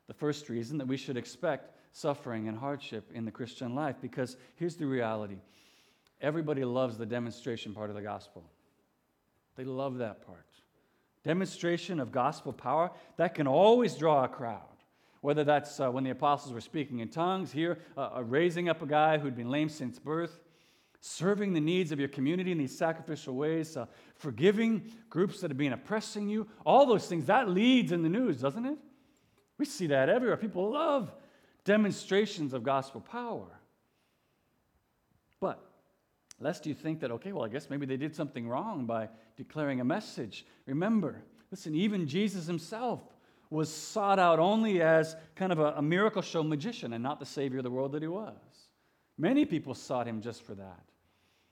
[0.07, 4.37] the first reason that we should expect suffering and hardship in the Christian life because
[4.55, 5.37] here's the reality
[6.19, 8.43] everybody loves the demonstration part of the gospel.
[9.55, 10.45] They love that part.
[11.23, 14.61] Demonstration of gospel power, that can always draw a crowd.
[15.21, 18.81] Whether that's uh, when the apostles were speaking in tongues, here, uh, uh, raising up
[18.81, 20.39] a guy who'd been lame since birth,
[21.01, 25.57] serving the needs of your community in these sacrificial ways, uh, forgiving groups that have
[25.57, 28.77] been oppressing you, all those things, that leads in the news, doesn't it?
[29.57, 30.37] We see that everywhere.
[30.37, 31.11] People love
[31.65, 33.47] demonstrations of gospel power.
[35.39, 35.59] But
[36.39, 39.81] lest you think that, okay, well, I guess maybe they did something wrong by declaring
[39.81, 40.45] a message.
[40.67, 43.01] Remember, listen, even Jesus himself
[43.49, 47.25] was sought out only as kind of a, a miracle show magician and not the
[47.25, 48.35] savior of the world that he was.
[49.17, 50.90] Many people sought him just for that.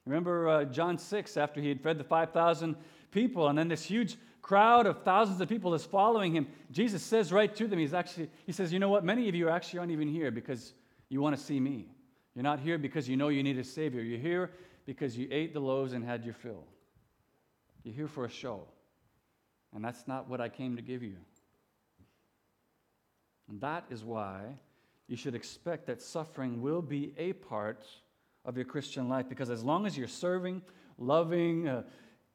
[0.10, 2.76] Remember uh, John 6, after he had fed the 5,000
[3.12, 6.48] people, and then this huge crowd of thousands of people is following him.
[6.72, 9.06] Jesus says right to them, he's actually, he says, You know what?
[9.06, 10.74] Many of you actually aren't even here because
[11.10, 11.86] you want to see me.
[12.34, 14.02] You're not here because you know you need a Savior.
[14.02, 14.50] You're here
[14.88, 16.64] because you ate the loaves and had your fill.
[17.84, 18.64] You're here for a show.
[19.76, 21.18] And that's not what I came to give you.
[23.48, 24.42] And that is why
[25.08, 27.86] you should expect that suffering will be a part
[28.46, 30.62] of your Christian life because as long as you're serving,
[30.98, 31.84] loving, uh,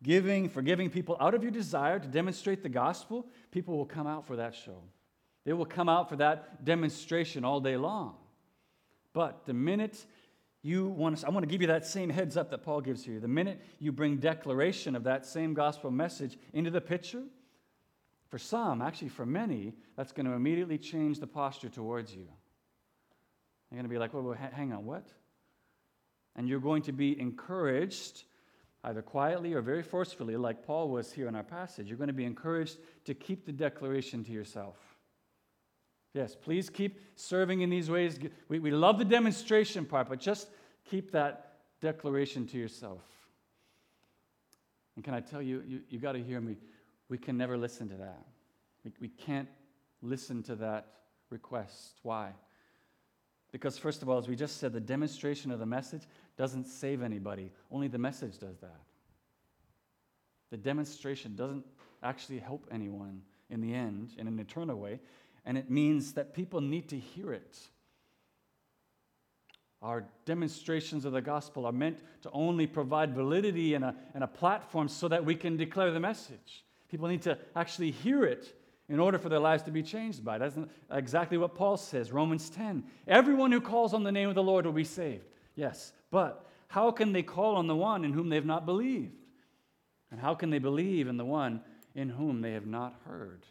[0.03, 4.27] giving, forgiving people out of your desire to demonstrate the gospel, people will come out
[4.27, 4.83] for that show.
[5.45, 8.17] They will come out for that demonstration all day long.
[9.13, 10.05] But the minute
[10.63, 13.07] you want to, I want to give you that same heads up that Paul gives
[13.07, 13.21] you.
[13.21, 17.23] The minute you bring declaration of that same gospel message into the picture,
[18.29, 22.27] for some, actually for many, that's going to immediately change the posture towards you.
[23.71, 25.07] They're going to be like, well, hang on, what?
[26.37, 28.25] And you're going to be encouraged,
[28.83, 31.89] either quietly or very forcefully, like Paul was here in our passage.
[31.89, 34.77] You're going to be encouraged to keep the declaration to yourself.
[36.13, 38.19] Yes, please keep serving in these ways.
[38.49, 40.49] We, we love the demonstration part, but just
[40.85, 43.03] keep that declaration to yourself.
[44.97, 46.57] And can I tell you, you, you got to hear me.
[47.09, 48.25] We can never listen to that.
[48.85, 49.49] We, we can't
[50.03, 50.87] listen to that
[51.31, 51.99] request.
[52.03, 52.31] Why?
[53.51, 56.03] Because, first of all, as we just said, the demonstration of the message
[56.37, 58.81] doesn't save anybody, only the message does that.
[60.51, 61.65] The demonstration doesn't
[62.03, 65.01] actually help anyone in the end, in an eternal way,
[65.45, 67.59] and it means that people need to hear it.
[69.83, 74.27] Our demonstrations of the gospel are meant to only provide validity and a, and a
[74.27, 76.65] platform so that we can declare the message.
[76.89, 78.57] People need to actually hear it
[78.89, 80.39] in order for their lives to be changed by it.
[80.39, 80.59] That's
[80.91, 82.85] exactly what Paul says, Romans 10.
[83.07, 85.27] Everyone who calls on the name of the Lord will be saved.
[85.55, 89.17] Yes, but how can they call on the one in whom they have not believed?
[90.13, 91.61] And how can they believe in the one
[91.97, 93.45] in whom they have not heard?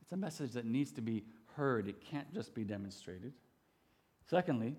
[0.00, 3.34] It's a message that needs to be heard, it can't just be demonstrated.
[4.30, 4.74] Secondly,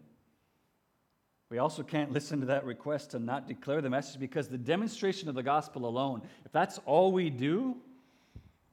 [1.51, 5.29] we also can't listen to that request to not declare the message because the demonstration
[5.29, 7.77] of the gospel alone, if that's all we do,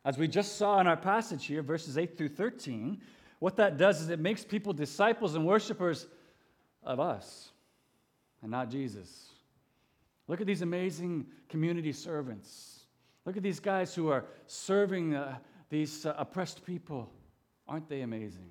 [0.06, 3.02] as we just saw in our passage here, verses 8 through 13,
[3.38, 6.06] what that does is it makes people disciples and worshipers
[6.84, 7.50] of us
[8.42, 9.28] and not Jesus.
[10.28, 12.80] Look at these amazing community servants.
[13.24, 15.36] Look at these guys who are serving uh,
[15.68, 17.10] these uh, oppressed people.
[17.68, 18.50] Aren't they amazing?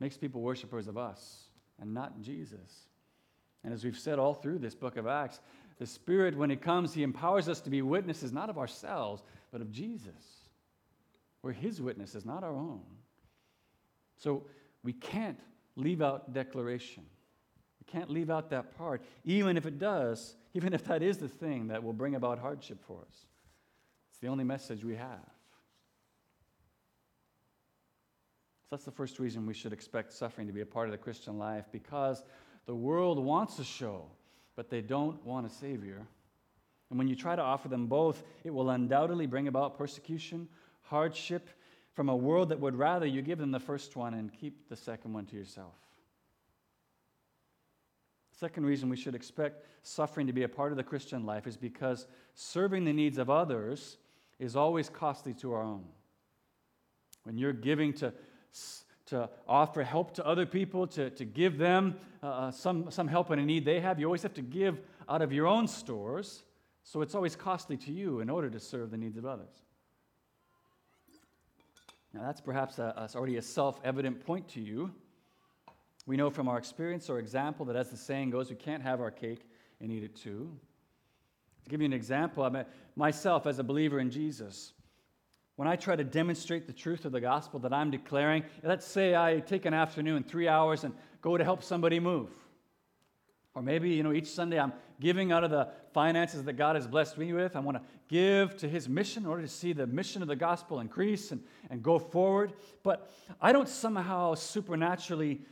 [0.00, 1.44] Makes people worshipers of us
[1.80, 2.86] and not Jesus.
[3.64, 5.40] And as we've said all through this book of Acts,
[5.78, 9.60] the Spirit, when He comes, He empowers us to be witnesses not of ourselves, but
[9.60, 10.48] of Jesus.
[11.42, 12.82] We're His witnesses, not our own.
[14.16, 14.44] So
[14.82, 15.38] we can't
[15.76, 17.04] leave out declaration.
[17.90, 21.68] Can't leave out that part, even if it does, even if that is the thing
[21.68, 23.26] that will bring about hardship for us.
[24.10, 25.24] It's the only message we have.
[28.64, 30.98] So that's the first reason we should expect suffering to be a part of the
[30.98, 32.22] Christian life because
[32.66, 34.04] the world wants a show,
[34.56, 36.06] but they don't want a Savior.
[36.90, 40.48] And when you try to offer them both, it will undoubtedly bring about persecution,
[40.82, 41.48] hardship
[41.94, 44.76] from a world that would rather you give them the first one and keep the
[44.76, 45.74] second one to yourself.
[48.38, 51.56] Second reason we should expect suffering to be a part of the Christian life is
[51.56, 53.96] because serving the needs of others
[54.38, 55.84] is always costly to our own.
[57.24, 58.12] When you're giving to
[59.06, 63.30] to offer help to other people, to, to give them uh, uh, some, some help
[63.30, 63.98] in a need they have.
[63.98, 66.42] You always have to give out of your own stores,
[66.84, 69.62] so it's always costly to you in order to serve the needs of others.
[72.12, 74.92] Now, that's perhaps a, a, already a self evident point to you.
[76.08, 79.02] We know from our experience or example that, as the saying goes, we can't have
[79.02, 79.46] our cake
[79.78, 80.50] and eat it too.
[81.64, 82.64] To give you an example, I mean,
[82.96, 84.72] myself as a believer in Jesus,
[85.56, 89.14] when I try to demonstrate the truth of the gospel that I'm declaring, let's say
[89.14, 92.30] I take an afternoon, three hours, and go to help somebody move.
[93.54, 96.86] Or maybe, you know, each Sunday I'm giving out of the finances that God has
[96.86, 97.54] blessed me with.
[97.54, 100.36] I want to give to his mission in order to see the mission of the
[100.36, 102.54] gospel increase and, and go forward.
[102.82, 103.10] But
[103.42, 105.42] I don't somehow supernaturally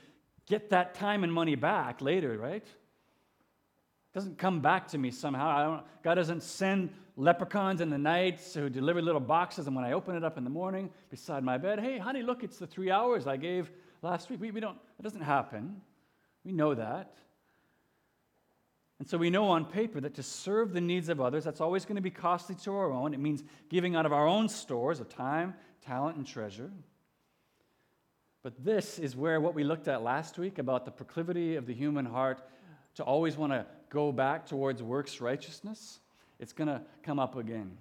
[0.46, 2.64] get that time and money back later, right?
[2.64, 5.82] It doesn't come back to me somehow.
[6.02, 10.16] God doesn't send leprechauns in the night who deliver little boxes, and when I open
[10.16, 13.26] it up in the morning beside my bed, hey, honey, look, it's the three hours
[13.26, 13.70] I gave
[14.02, 14.40] last week.
[14.40, 15.80] We, we don't, it doesn't happen.
[16.44, 17.16] We know that.
[18.98, 21.84] And so we know on paper that to serve the needs of others, that's always
[21.84, 23.12] going to be costly to our own.
[23.12, 25.54] It means giving out of our own stores of time,
[25.84, 26.70] talent, and treasure.
[28.46, 31.74] But this is where what we looked at last week about the proclivity of the
[31.74, 32.40] human heart
[32.94, 35.98] to always want to go back towards works righteousness
[36.38, 37.76] it's going to come up again.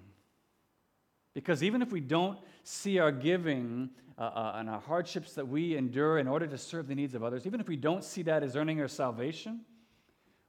[1.36, 5.78] Because even if we don't see our giving uh, uh, and our hardships that we
[5.78, 8.42] endure in order to serve the needs of others, even if we don't see that
[8.42, 9.62] as earning our salvation,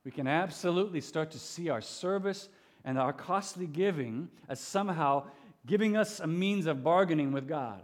[0.02, 2.48] we can absolutely start to see our service
[2.86, 5.24] and our costly giving as somehow
[5.66, 7.82] giving us a means of bargaining with God.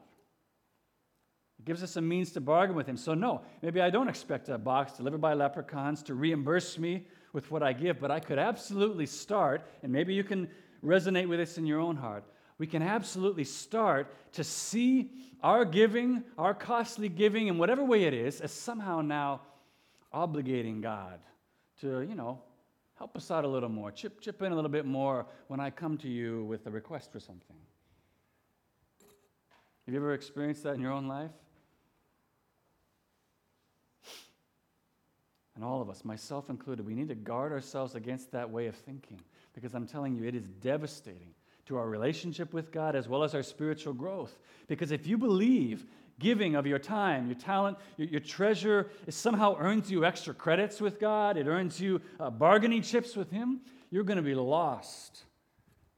[1.62, 2.96] It gives us a means to bargain with Him.
[2.96, 7.52] So, no, maybe I don't expect a box delivered by leprechauns to reimburse me with
[7.52, 10.48] what I give, but I could absolutely start, and maybe you can
[10.84, 12.24] resonate with this in your own heart.
[12.58, 18.14] We can absolutely start to see our giving, our costly giving, in whatever way it
[18.14, 19.42] is, as somehow now
[20.12, 21.20] obligating God
[21.80, 22.42] to, you know,
[22.96, 25.70] help us out a little more, chip, chip in a little bit more when I
[25.70, 27.56] come to you with a request for something.
[29.86, 31.30] Have you ever experienced that in your own life?
[35.62, 38.74] And all of us, myself included, we need to guard ourselves against that way of
[38.74, 39.20] thinking
[39.54, 41.34] because I'm telling you, it is devastating
[41.66, 44.36] to our relationship with God as well as our spiritual growth.
[44.66, 45.86] Because if you believe
[46.18, 50.80] giving of your time, your talent, your, your treasure, it somehow earns you extra credits
[50.80, 55.22] with God, it earns you uh, bargaining chips with Him, you're going to be lost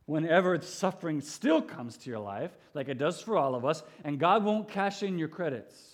[0.04, 4.18] whenever suffering still comes to your life, like it does for all of us, and
[4.18, 5.93] God won't cash in your credits.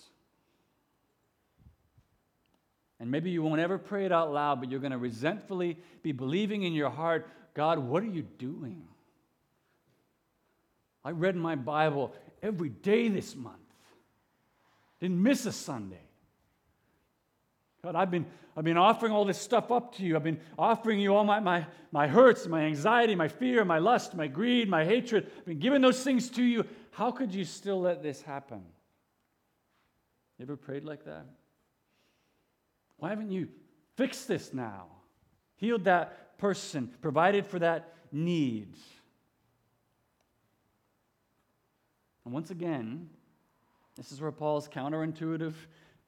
[3.01, 6.11] And maybe you won't ever pray it out loud, but you're going to resentfully be
[6.11, 8.83] believing in your heart, God, what are you doing?
[11.03, 13.57] I read my Bible every day this month.
[14.99, 16.03] Didn't miss a Sunday.
[17.83, 20.15] God, I've been, I've been offering all this stuff up to you.
[20.15, 24.13] I've been offering you all my, my, my hurts, my anxiety, my fear, my lust,
[24.13, 25.31] my greed, my hatred.
[25.39, 26.65] I've been giving those things to you.
[26.91, 28.61] How could you still let this happen?
[30.37, 31.25] You ever prayed like that?
[33.01, 33.47] Why haven't you
[33.97, 34.85] fixed this now?
[35.55, 38.75] Healed that person, provided for that need.
[42.23, 43.09] And once again,
[43.97, 45.55] this is where Paul's counterintuitive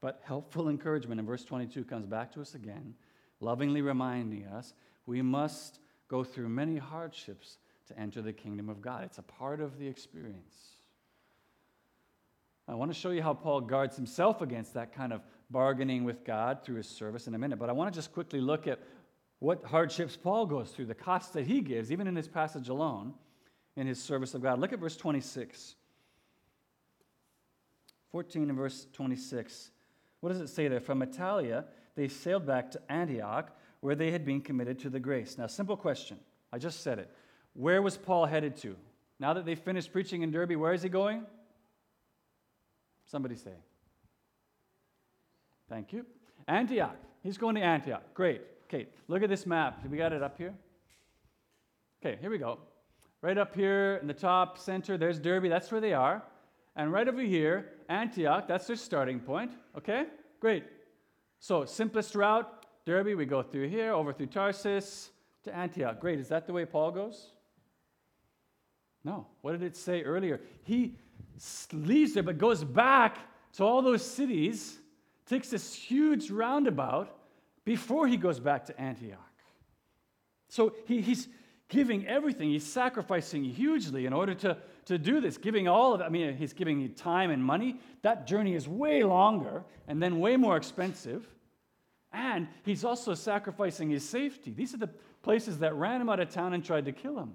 [0.01, 2.93] but helpful encouragement in verse 22 comes back to us again,
[3.39, 4.75] lovingly reminding us
[5.08, 9.03] we must go through many hardships to enter the kingdom of God.
[9.03, 10.75] It's a part of the experience.
[12.67, 16.25] I want to show you how Paul guards himself against that kind of bargaining with
[16.25, 18.79] God through his service in a minute, but I want to just quickly look at
[19.39, 23.13] what hardships Paul goes through, the costs that he gives, even in this passage alone,
[23.77, 24.59] in his service of God.
[24.59, 25.75] Look at verse 26.
[28.11, 29.71] 14 and verse 26.
[30.19, 30.79] What does it say there?
[30.79, 35.37] From Attalia, they sailed back to Antioch, where they had been committed to the grace.
[35.37, 36.17] Now, simple question.
[36.51, 37.09] I just said it.
[37.53, 38.75] Where was Paul headed to?
[39.19, 41.25] Now that they finished preaching in Derbe, where is he going?
[43.05, 43.51] Somebody say.
[45.69, 46.06] Thank you.
[46.47, 46.97] Antioch.
[47.21, 48.04] He's going to Antioch.
[48.13, 48.41] Great.
[48.65, 49.80] Okay, look at this map.
[49.89, 50.54] We got it up here?
[52.04, 52.60] Okay, here we go.
[53.21, 55.47] Right up here in the top center, there's Derbe.
[55.49, 56.21] That's where they are.
[56.76, 59.52] And right over here, Antioch, that's their starting point.
[59.78, 60.06] Okay?
[60.39, 60.65] Great.
[61.39, 65.12] So, simplest route, Derbe, we go through here, over through Tarsus
[65.43, 65.99] to Antioch.
[65.99, 66.19] Great.
[66.19, 67.32] Is that the way Paul goes?
[69.04, 69.28] No.
[69.41, 70.41] What did it say earlier?
[70.63, 70.97] He
[71.71, 73.17] leaves there but goes back
[73.54, 74.80] to all those cities
[75.25, 77.15] takes this huge roundabout
[77.65, 79.19] before he goes back to Antioch.
[80.49, 81.27] So he, he's
[81.69, 86.01] giving everything, he's sacrificing hugely in order to, to do this, giving all of.
[86.01, 87.79] I mean, he's giving time and money.
[88.01, 91.25] That journey is way longer and then way more expensive.
[92.12, 94.53] And he's also sacrificing his safety.
[94.53, 94.89] These are the
[95.23, 97.33] places that ran him out of town and tried to kill him.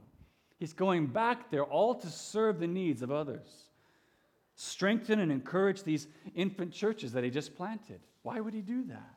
[0.59, 3.68] He's going back there all to serve the needs of others
[4.61, 8.01] strengthen and encourage these infant churches that he just planted.
[8.23, 9.15] Why would he do that?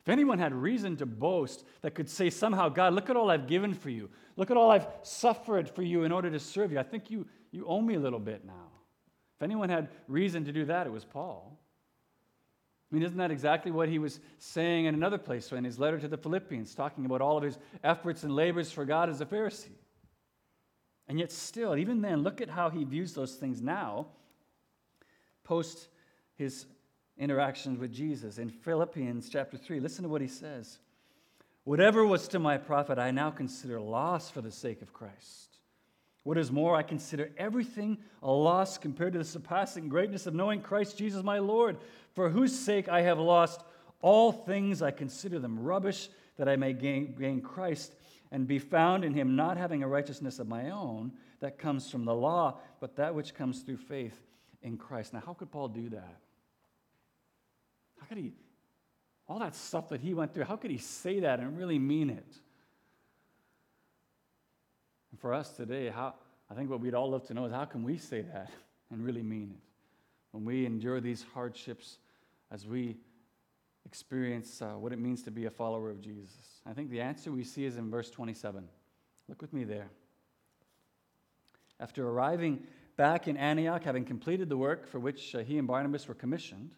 [0.00, 3.48] If anyone had reason to boast that could say somehow, God, look at all I've
[3.48, 6.78] given for you, look at all I've suffered for you in order to serve you,
[6.78, 8.70] I think you, you owe me a little bit now.
[9.36, 11.58] If anyone had reason to do that, it was Paul.
[12.92, 15.98] I mean, isn't that exactly what he was saying in another place in his letter
[15.98, 19.26] to the Philippians, talking about all of his efforts and labors for God as a
[19.26, 19.72] Pharisee?
[21.08, 24.06] And yet, still, even then, look at how he views those things now,
[25.44, 25.88] post
[26.36, 26.66] his
[27.18, 28.38] interactions with Jesus.
[28.38, 30.78] In Philippians chapter 3, listen to what he says
[31.64, 35.58] Whatever was to my profit, I now consider loss for the sake of Christ.
[36.22, 40.62] What is more, I consider everything a loss compared to the surpassing greatness of knowing
[40.62, 41.76] Christ Jesus my Lord,
[42.14, 43.62] for whose sake I have lost
[44.00, 44.80] all things.
[44.80, 47.92] I consider them rubbish that I may gain, gain Christ
[48.34, 52.04] and be found in him, not having a righteousness of my own that comes from
[52.04, 54.26] the law, but that which comes through faith
[54.60, 55.12] in Christ.
[55.12, 56.16] Now, how could Paul do that?
[58.00, 58.32] How could he,
[59.28, 62.10] all that stuff that he went through, how could he say that and really mean
[62.10, 62.26] it?
[65.12, 66.14] And for us today, how,
[66.50, 68.50] I think what we'd all love to know is how can we say that
[68.90, 69.62] and really mean it?
[70.32, 71.98] When we endure these hardships
[72.50, 72.96] as we
[73.86, 76.60] experience uh, what it means to be a follower of Jesus?
[76.66, 78.64] I think the answer we see is in verse 27.
[79.28, 79.88] Look with me there.
[81.80, 82.62] After arriving
[82.96, 86.70] back in Antioch, having completed the work for which uh, he and Barnabas were commissioned,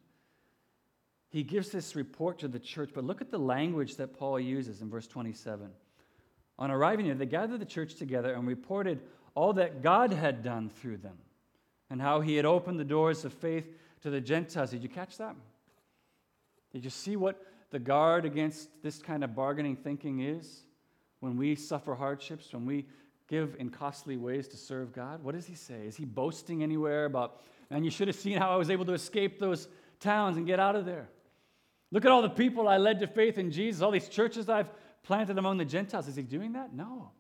[1.29, 2.91] he gives this report to the church.
[2.95, 5.71] But look at the language that Paul uses in verse 27.
[6.59, 9.01] On arriving there, they gathered the church together and reported
[9.35, 11.19] all that God had done through them
[11.91, 13.67] and how he had opened the doors of faith
[14.03, 14.71] to the Gentiles.
[14.71, 15.37] Did you catch that?
[16.77, 20.61] Did you see what the guard against this kind of bargaining thinking is?
[21.21, 22.85] When we suffer hardships, when we
[23.29, 25.87] give in costly ways to serve God, what does he say?
[25.87, 28.93] Is he boasting anywhere about, man, you should have seen how I was able to
[28.93, 29.69] escape those
[30.01, 31.09] towns and get out of there?
[31.93, 34.69] Look at all the people I led to faith in Jesus, all these churches I've
[35.03, 36.09] planted among the Gentiles.
[36.09, 36.75] Is he doing that?
[36.75, 37.11] No.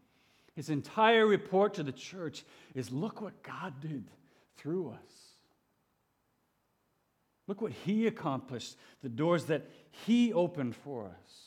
[0.55, 2.45] His entire report to the church
[2.75, 4.05] is look what God did
[4.59, 5.26] through us.
[7.47, 11.47] Look what he accomplished, the doors that he opened for us.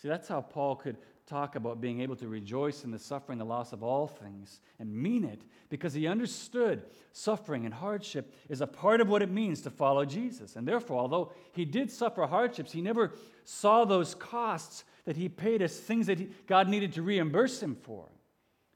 [0.00, 0.96] See, that's how Paul could
[1.26, 4.94] talk about being able to rejoice in the suffering, the loss of all things, and
[4.94, 9.60] mean it because he understood suffering and hardship is a part of what it means
[9.62, 10.54] to follow Jesus.
[10.54, 13.14] And therefore, although he did suffer hardships, he never
[13.44, 17.74] saw those costs that he paid as things that he, God needed to reimburse him
[17.74, 18.06] for,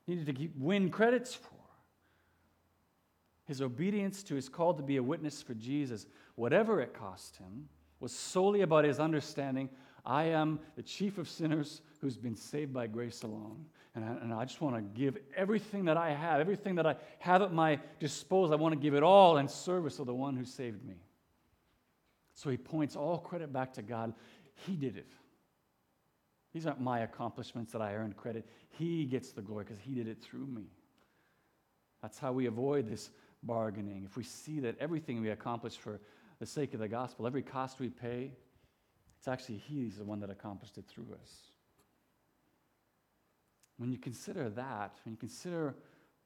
[0.09, 1.60] needed to win credits for.
[3.51, 7.69] His obedience to his call to be a witness for Jesus, whatever it cost him,
[7.99, 9.69] was solely about his understanding
[10.07, 13.65] I am the chief of sinners who's been saved by grace alone.
[13.97, 16.95] And I, and I just want to give everything that I have, everything that I
[17.19, 20.37] have at my disposal, I want to give it all in service of the one
[20.37, 21.03] who saved me.
[22.35, 24.15] So he points all credit back to God.
[24.65, 25.11] He did it.
[26.55, 28.47] These aren't my accomplishments that I earned credit.
[28.79, 30.67] He gets the glory because he did it through me.
[32.01, 33.11] That's how we avoid this
[33.43, 34.05] bargaining.
[34.05, 36.01] If we see that everything we accomplish for
[36.39, 38.33] the sake of the gospel, every cost we pay,
[39.19, 41.31] it's actually He's the one that accomplished it through us.
[43.77, 45.75] When you consider that, when you consider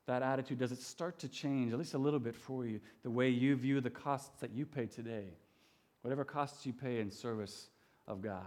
[0.06, 3.10] that attitude, does it start to change, at least a little bit for you, the
[3.10, 5.26] way you view the costs that you pay today?
[6.02, 7.70] Whatever costs you pay in service
[8.06, 8.42] of God.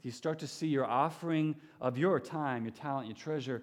[0.00, 3.62] Do you start to see your offering of your time, your talent, your treasure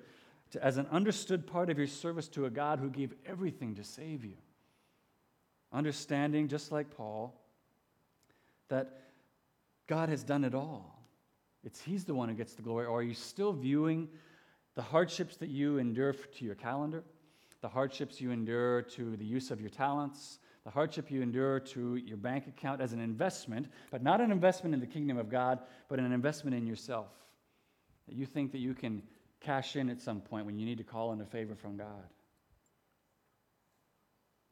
[0.51, 3.83] to, as an understood part of your service to a God who gave everything to
[3.83, 4.37] save you?
[5.71, 7.39] Understanding, just like Paul,
[8.69, 9.01] that
[9.87, 11.01] God has done it all.
[11.63, 12.85] It's He's the one who gets the glory.
[12.85, 14.07] Or are you still viewing
[14.75, 17.03] the hardships that you endure to your calendar,
[17.61, 21.95] the hardships you endure to the use of your talents, the hardship you endure to
[21.95, 25.59] your bank account as an investment, but not an investment in the kingdom of God,
[25.87, 27.07] but an investment in yourself?
[28.07, 29.01] That you think that you can
[29.39, 31.87] cash in at some point when you need to call in a favor from God.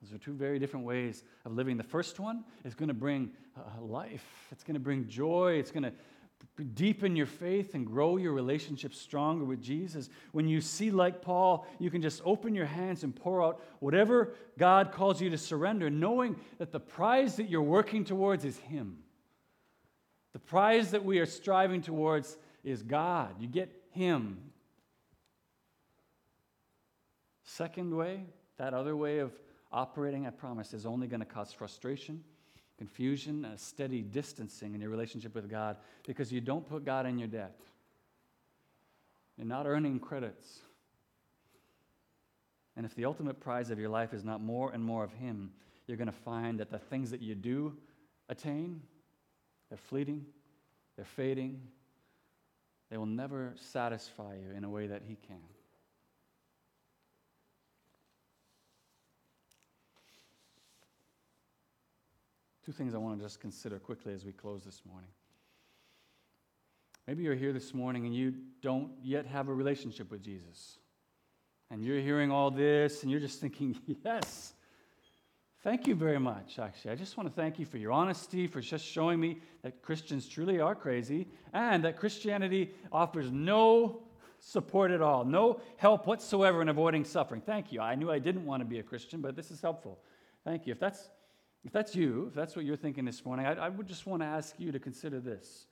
[0.02, 1.78] Those are two very different ways of living.
[1.78, 5.72] The first one is going to bring uh, life, it's going to bring joy, it's
[5.72, 5.94] going to
[6.76, 10.10] deepen your faith and grow your relationship stronger with Jesus.
[10.32, 14.34] When you see, like Paul, you can just open your hands and pour out whatever
[14.58, 19.00] God calls you to surrender, knowing that the prize that you're working towards is Him.
[20.34, 23.36] The prize that we are striving towards is God.
[23.40, 24.52] You get Him.
[27.56, 28.26] Second way,
[28.58, 29.32] that other way of
[29.72, 32.22] operating, I promise, is only going to cause frustration,
[32.78, 37.18] confusion, a steady distancing in your relationship with God because you don't put God in
[37.18, 37.58] your debt.
[39.38, 40.60] You're not earning credits.
[42.76, 45.52] And if the ultimate prize of your life is not more and more of Him,
[45.88, 47.78] you're going to find that the things that you do
[48.28, 48.82] attain,
[49.70, 50.26] they're fleeting,
[50.98, 51.62] they're fading,
[52.92, 55.55] they will never satisfy you in a way that He can.
[62.66, 65.10] Two things I want to just consider quickly as we close this morning.
[67.06, 70.80] Maybe you're here this morning and you don't yet have a relationship with Jesus.
[71.70, 74.54] And you're hearing all this and you're just thinking, yes,
[75.64, 76.90] thank you very much, actually.
[76.90, 80.28] I just want to thank you for your honesty, for just showing me that Christians
[80.28, 84.02] truly are crazy and that Christianity offers no
[84.40, 87.42] support at all, no help whatsoever in avoiding suffering.
[87.42, 87.80] Thank you.
[87.80, 90.00] I knew I didn't want to be a Christian, but this is helpful.
[90.44, 90.72] Thank you.
[90.72, 91.10] If that's
[91.66, 94.22] if that's you, if that's what you're thinking this morning, I, I would just want
[94.22, 95.66] to ask you to consider this.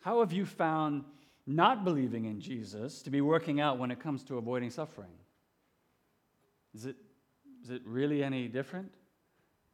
[0.00, 1.04] How have you found
[1.46, 5.10] not believing in Jesus to be working out when it comes to avoiding suffering?
[6.74, 6.96] Is it,
[7.62, 8.92] is it really any different?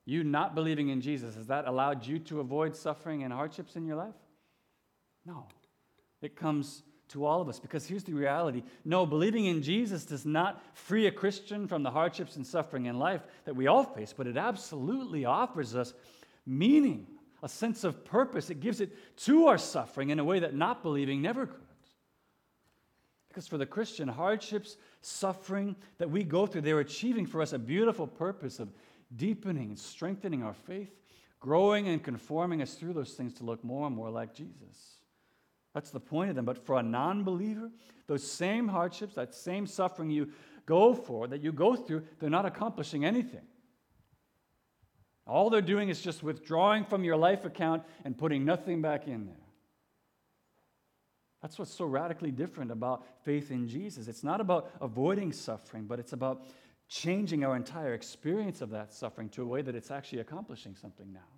[0.05, 3.87] You not believing in Jesus, has that allowed you to avoid suffering and hardships in
[3.87, 4.15] your life?
[5.25, 5.47] No.
[6.23, 7.59] It comes to all of us.
[7.59, 11.91] Because here's the reality no, believing in Jesus does not free a Christian from the
[11.91, 15.95] hardships and suffering in life that we all face, but it absolutely offers us
[16.47, 17.07] meaning,
[17.43, 18.51] a sense of purpose.
[18.51, 21.61] It gives it to our suffering in a way that not believing never could.
[23.29, 27.59] Because for the Christian, hardships, suffering that we go through, they're achieving for us a
[27.59, 28.73] beautiful purpose of
[29.15, 30.91] deepening and strengthening our faith,
[31.39, 34.96] growing and conforming us through those things to look more and more like Jesus.
[35.77, 36.47] That's the point of them.
[36.47, 37.71] But for a non believer,
[38.07, 40.31] those same hardships, that same suffering you
[40.65, 43.43] go for, that you go through, they're not accomplishing anything.
[45.27, 49.27] All they're doing is just withdrawing from your life account and putting nothing back in
[49.27, 49.37] there.
[51.43, 54.09] That's what's so radically different about faith in Jesus.
[54.09, 56.47] It's not about avoiding suffering, but it's about
[56.89, 61.13] changing our entire experience of that suffering to a way that it's actually accomplishing something
[61.13, 61.36] now.